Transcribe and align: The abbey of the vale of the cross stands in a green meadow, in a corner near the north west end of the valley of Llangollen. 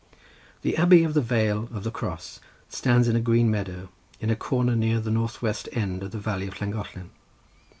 The 0.63 0.77
abbey 0.77 1.03
of 1.03 1.13
the 1.13 1.21
vale 1.21 1.69
of 1.71 1.83
the 1.83 1.91
cross 1.91 2.39
stands 2.69 3.07
in 3.07 3.15
a 3.15 3.19
green 3.21 3.51
meadow, 3.51 3.89
in 4.19 4.31
a 4.31 4.35
corner 4.35 4.75
near 4.75 4.99
the 4.99 5.11
north 5.11 5.43
west 5.43 5.69
end 5.73 6.01
of 6.01 6.09
the 6.09 6.17
valley 6.17 6.47
of 6.47 6.59
Llangollen. 6.59 7.11